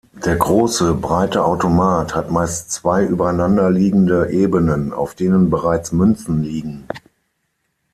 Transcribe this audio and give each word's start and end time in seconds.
Der 0.25 0.35
große, 0.35 0.95
breite 0.95 1.45
Automat 1.45 2.15
hat 2.15 2.31
meist 2.31 2.71
zwei 2.71 3.05
übereinanderliegende 3.05 4.31
Ebenen, 4.31 4.93
auf 4.93 5.13
denen 5.13 5.51
bereits 5.51 5.91
Münzen 5.91 6.41
liegen. 6.41 6.87